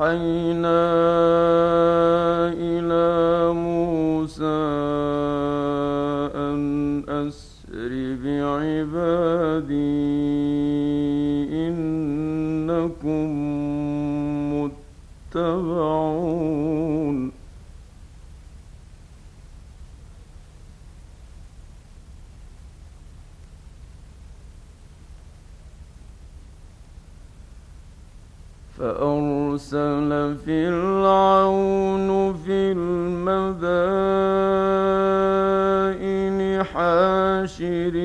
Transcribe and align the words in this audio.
وأوحينا 0.00 0.80
إلى 2.52 3.52
موسى 3.52 4.44
أن 6.36 6.60
أسر 7.08 7.92
بعبادي 8.24 9.76
إنكم 11.68 13.28
متبعون. 14.52 16.05
فأرسل 28.78 30.36
فرعون 30.46 32.08
في 32.34 32.72
المدائن 32.76 33.84
حاشرين 37.54 37.96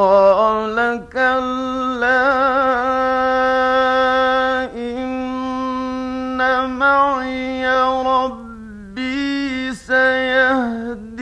قال 0.00 0.76
كلا 1.12 2.24
إن 4.74 6.40
معي 6.78 7.68
ربي 8.02 9.74
سيهدين. 9.74 11.20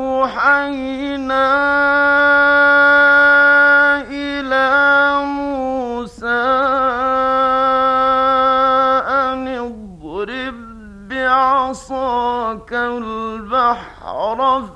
فأوحينا 0.00 0.90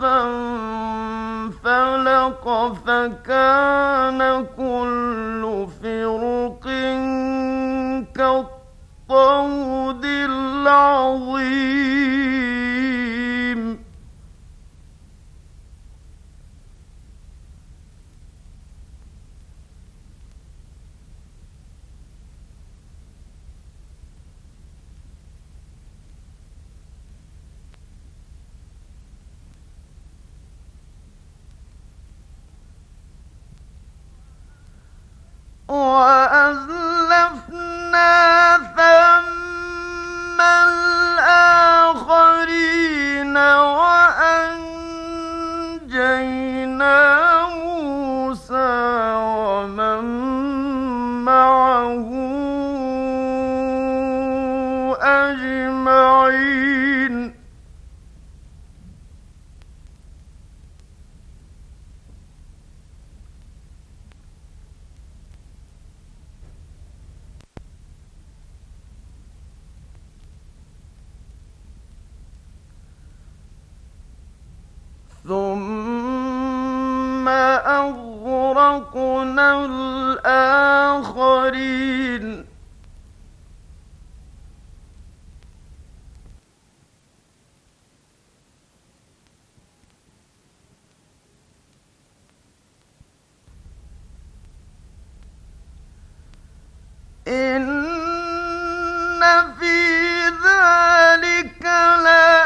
فانفلق 0.00 1.64
فكان 2.86 4.20
كل 4.56 5.66
فرق 5.82 6.64
كالطود 8.14 10.04
العظيم 10.04 11.93
我 35.66 35.74
دون 79.24 79.38
الآخرين. 80.26 81.24
إن 97.28 97.72
في 99.58 100.28
ذلك 100.28 101.64
لا 102.04 102.43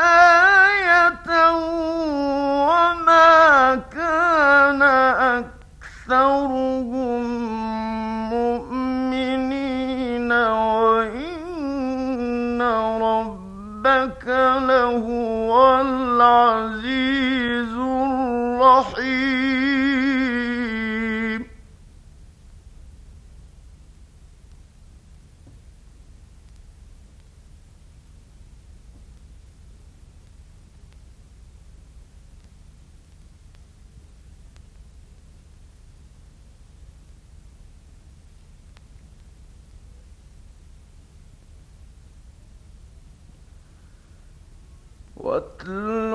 واتل 45.28 46.12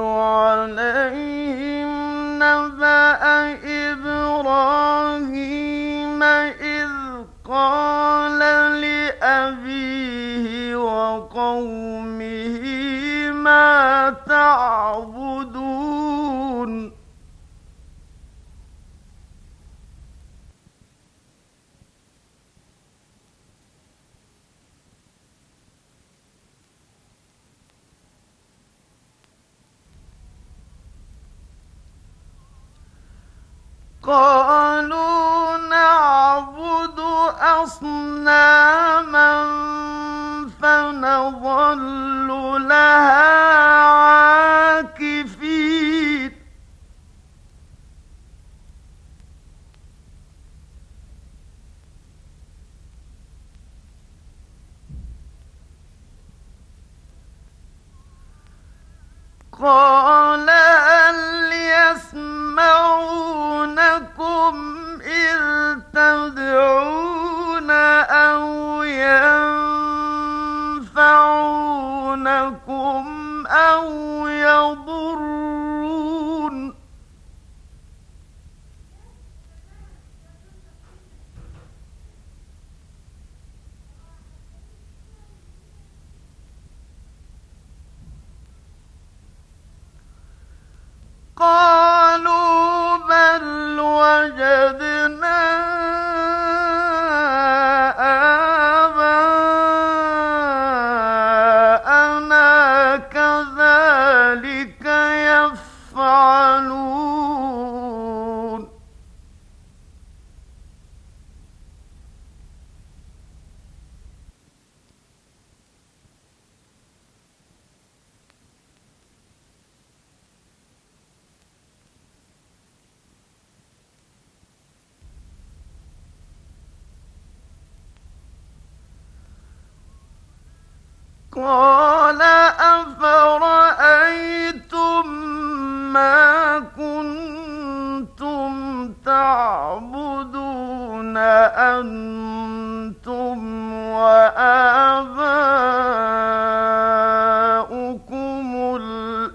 Yeah. 94.36 94.83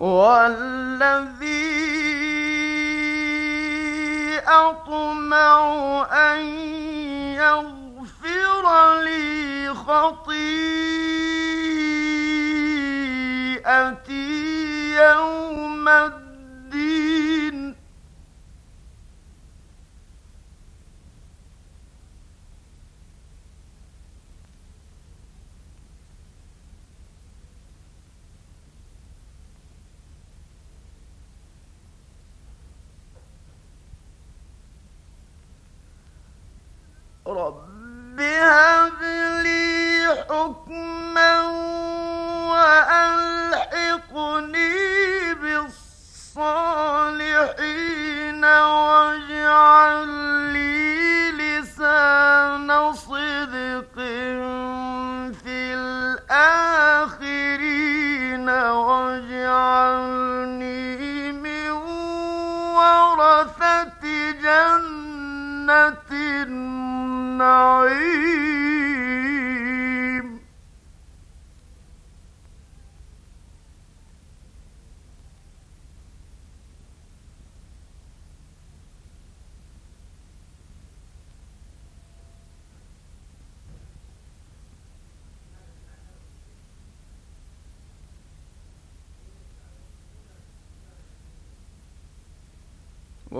والذي 0.03 1.63
أطمع 4.47 5.59
أن 6.11 6.39
يغفر 7.39 8.65
لي 9.03 9.73
خطيئتي 9.73 10.43
يوم 14.95 15.87
الدين 15.87 16.22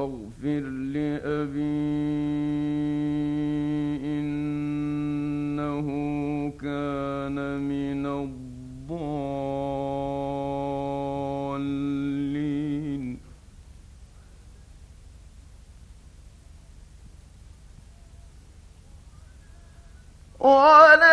واغفر 0.03 0.63
لأبي 0.93 1.63
إنه 4.19 5.87
كان 6.61 7.37
من 7.59 8.05
الضالين. 8.05 8.63
ولا 20.39 21.12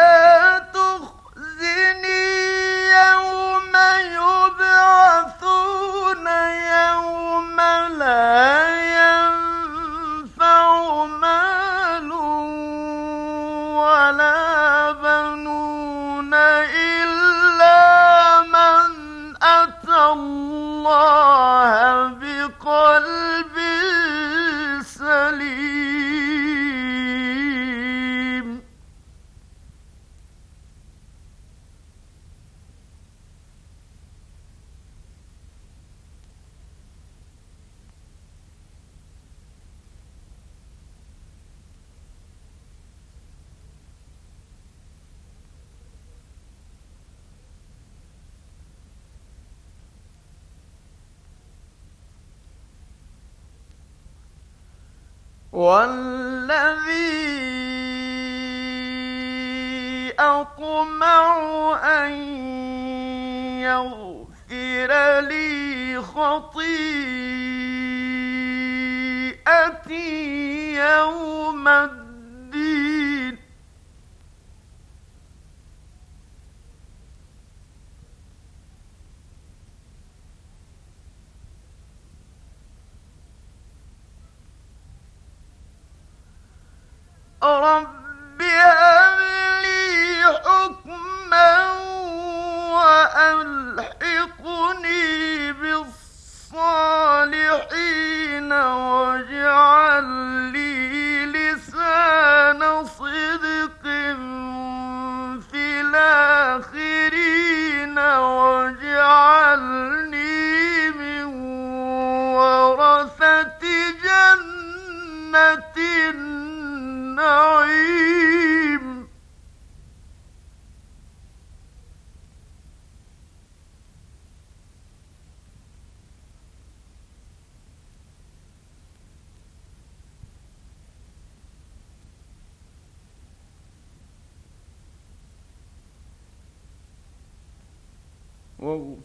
والذي 55.61 57.21
أطمع 60.19 61.25
أن 61.85 62.13
يغفر 63.61 65.21
لي 65.21 66.03
خطيئتي 66.03 66.81
يوم 70.75 71.69
الدين. 71.69 72.00
رب 87.59 88.00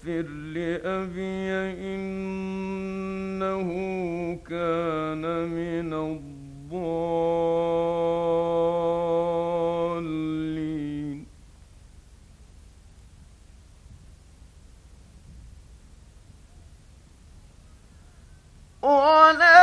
واغفر 0.07 0.27
لأبي 0.53 1.51
إنه 1.95 3.69
كان 4.50 5.24
من 5.50 5.93
الضالين. 5.93 6.45
ولا 18.81 19.54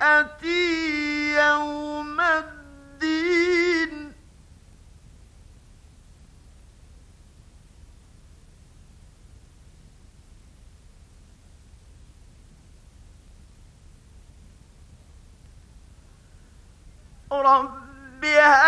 يأتي 0.00 1.34
يوم 1.34 2.20
الدين. 2.20 4.12
رب 17.32 18.24
هذا 18.24 18.67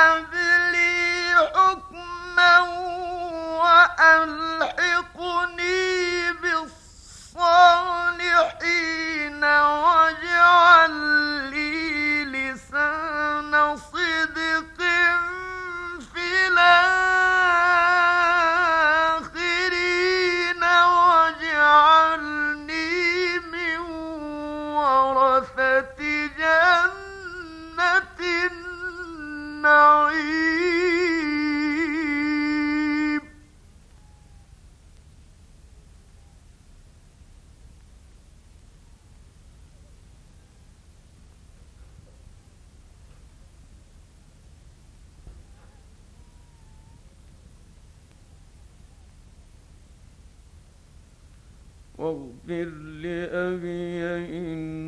واغفر 52.50 52.70
لأبي 53.02 54.02
إنه 54.38 54.79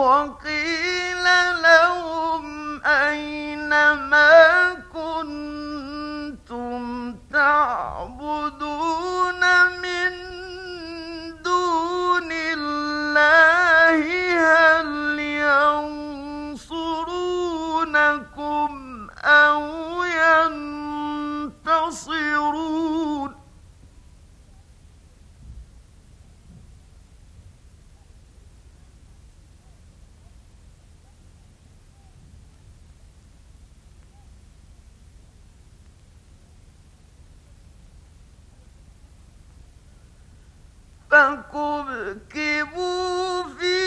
وقيل 0.00 1.09
فكبكبوا 41.20 42.62
فيها 43.42 43.79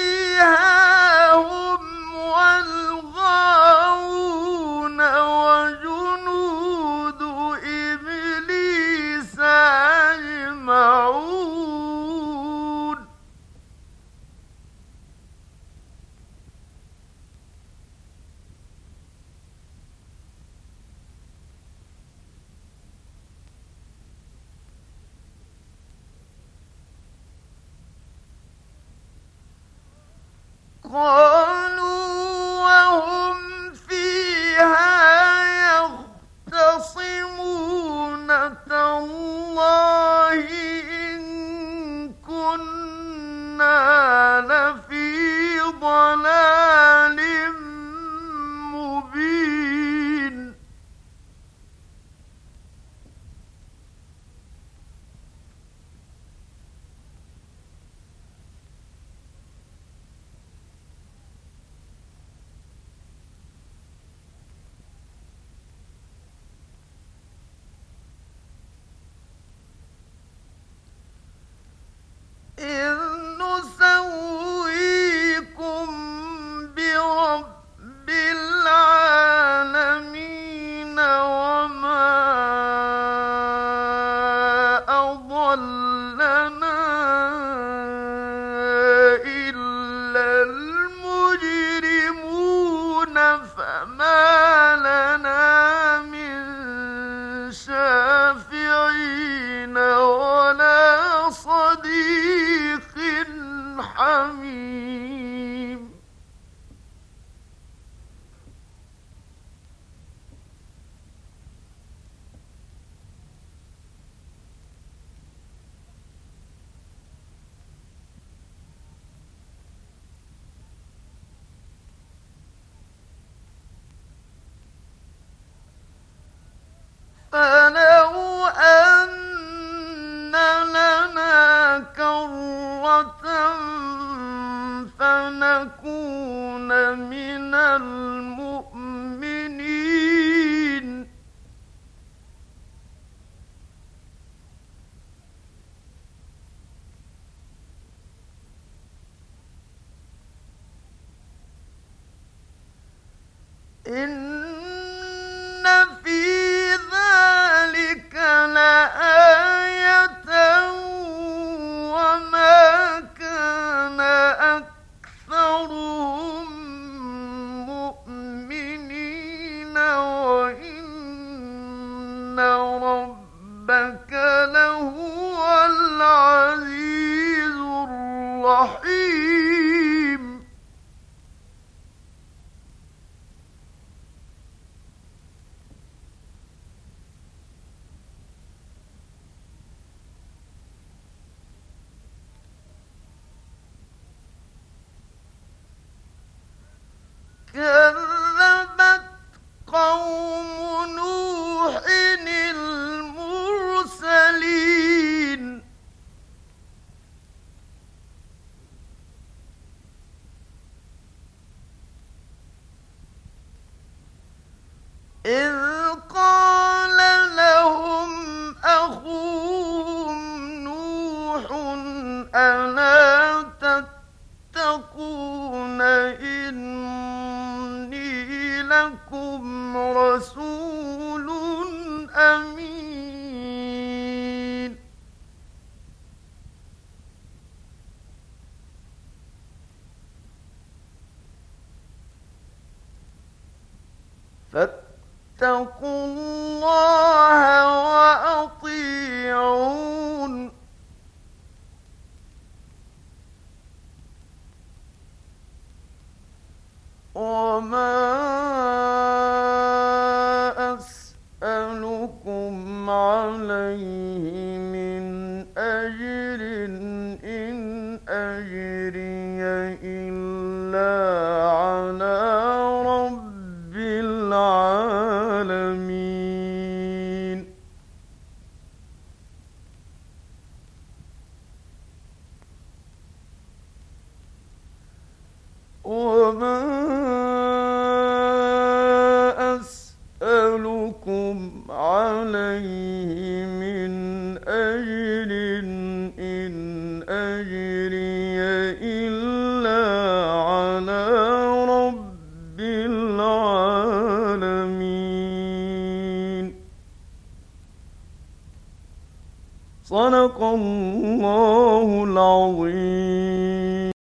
فاتقوا 153.94 154.43